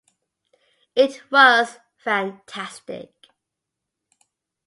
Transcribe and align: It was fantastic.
It 0.95 1.21
was 1.29 1.77
fantastic. 1.95 3.13